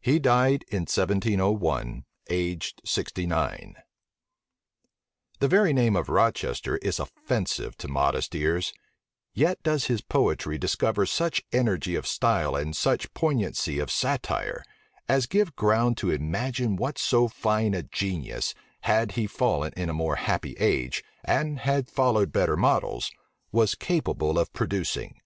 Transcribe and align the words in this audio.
He 0.00 0.18
died 0.18 0.64
in 0.66 0.86
1701, 0.90 2.04
aged 2.30 2.82
sixty 2.84 3.28
nine. 3.28 3.76
The 5.38 5.46
very 5.46 5.72
name 5.72 5.94
of 5.94 6.08
Rochester 6.08 6.78
is 6.78 6.98
offensive 6.98 7.76
to 7.78 7.86
modest 7.86 8.34
ears, 8.34 8.72
yet 9.34 9.62
does 9.62 9.84
his 9.84 10.00
poetry 10.00 10.58
discover 10.58 11.06
such 11.06 11.44
energy 11.52 11.94
of 11.94 12.08
style 12.08 12.56
and 12.56 12.74
such 12.74 13.14
poignancy 13.14 13.78
of 13.78 13.88
satire, 13.92 14.64
as 15.08 15.26
give 15.26 15.54
ground 15.54 15.96
to 15.98 16.10
imagine 16.10 16.74
what 16.74 16.98
so 16.98 17.28
fine 17.28 17.72
a 17.72 17.84
genius, 17.84 18.54
had 18.80 19.12
he 19.12 19.28
fallen 19.28 19.72
in 19.76 19.88
a 19.88 19.94
more 19.94 20.16
happy 20.16 20.54
age, 20.58 21.04
and 21.22 21.60
had 21.60 21.88
followed 21.88 22.32
better 22.32 22.56
models, 22.56 23.12
was 23.52 23.76
capable 23.76 24.40
of 24.40 24.52
producing. 24.52 25.20